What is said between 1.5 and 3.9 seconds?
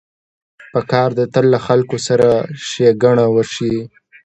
له خلکو سره ښېګڼه وشي.